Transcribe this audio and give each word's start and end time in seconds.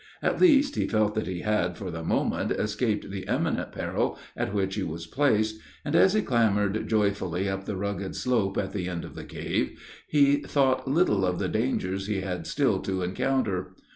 At 0.23 0.41
least, 0.41 0.77
he 0.77 0.87
felt 0.87 1.13
that 1.13 1.27
he 1.27 1.41
had 1.41 1.77
for 1.77 1.91
the 1.91 2.03
moment 2.03 2.49
escaped 2.51 3.11
the 3.11 3.23
imminent 3.29 3.71
peril 3.71 4.17
in 4.35 4.51
which 4.51 4.73
he 4.73 4.81
was 4.81 5.05
placed, 5.05 5.59
and, 5.85 5.95
as 5.95 6.13
he 6.13 6.23
clambered 6.23 6.87
joyfully 6.87 7.47
up 7.47 7.65
the 7.65 7.75
rugged 7.75 8.15
slope 8.15 8.57
at 8.57 8.73
the 8.73 8.87
end 8.89 9.05
of 9.05 9.13
the 9.13 9.23
cave, 9.25 9.79
he 10.07 10.37
thought 10.37 10.87
little 10.87 11.23
of 11.23 11.37
the 11.37 11.47
dangers 11.47 12.07
he 12.07 12.21
had 12.21 12.47
still 12.47 12.79
to 12.79 13.03
encounter. 13.03 13.75